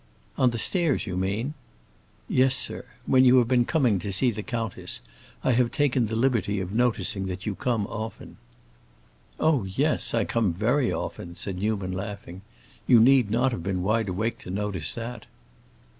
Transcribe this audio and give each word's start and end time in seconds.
"On 0.35 0.49
the 0.49 0.57
stairs, 0.57 1.05
you 1.05 1.15
mean?" 1.15 1.53
"Yes, 2.27 2.55
sir. 2.55 2.85
When 3.05 3.23
you 3.23 3.37
have 3.37 3.47
been 3.47 3.65
coming 3.65 3.99
to 3.99 4.11
see 4.11 4.31
the 4.31 4.41
countess. 4.41 4.99
I 5.43 5.51
have 5.51 5.69
taken 5.69 6.07
the 6.07 6.15
liberty 6.15 6.59
of 6.59 6.71
noticing 6.71 7.27
that 7.27 7.45
you 7.45 7.53
come 7.53 7.85
often." 7.85 8.37
"Oh 9.39 9.63
yes; 9.65 10.15
I 10.15 10.23
come 10.25 10.53
very 10.53 10.91
often," 10.91 11.35
said 11.35 11.59
Newman, 11.59 11.91
laughing. 11.91 12.41
"You 12.87 12.99
need 12.99 13.29
not 13.29 13.51
have 13.51 13.61
been 13.61 13.83
wide 13.83 14.09
awake 14.09 14.39
to 14.39 14.49
notice 14.49 14.95
that." 14.95 15.27